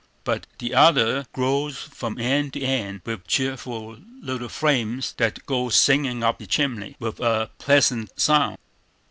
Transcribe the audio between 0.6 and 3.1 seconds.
other glows from end to end